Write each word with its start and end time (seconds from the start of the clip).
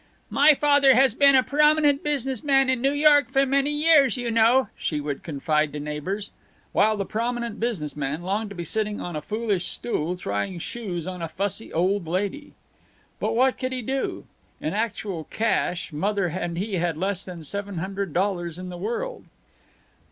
"My 0.31 0.55
father 0.55 0.95
has 0.95 1.13
been 1.13 1.35
a 1.35 1.43
prominent 1.43 2.01
business 2.03 2.43
man 2.43 2.71
in 2.71 2.81
New 2.81 2.91
York 2.91 3.29
for 3.29 3.45
many 3.45 3.69
years, 3.69 4.17
you 4.17 4.31
know," 4.31 4.69
she 4.75 4.99
would 4.99 5.21
confide 5.21 5.71
to 5.73 5.79
neighbors. 5.79 6.31
While 6.71 6.97
the 6.97 7.05
prominent 7.05 7.59
business 7.59 7.95
man 7.95 8.23
longed 8.23 8.49
to 8.49 8.55
be 8.55 8.63
sitting 8.65 8.99
on 8.99 9.15
a 9.15 9.21
foolish 9.21 9.65
stool 9.67 10.17
trying 10.17 10.57
shoes 10.57 11.05
on 11.05 11.21
a 11.21 11.27
fussy 11.27 11.71
old 11.71 12.07
lady. 12.07 12.53
But 13.19 13.35
what 13.35 13.59
could 13.59 13.73
he 13.73 13.83
do? 13.83 14.25
In 14.59 14.73
actual 14.73 15.25
cash 15.25 15.93
Mother 15.93 16.25
and 16.29 16.57
he 16.57 16.77
had 16.77 16.97
less 16.97 17.23
than 17.23 17.43
seven 17.43 18.11
dollars 18.11 18.57
in 18.57 18.69
the 18.69 18.79
world. 18.79 19.25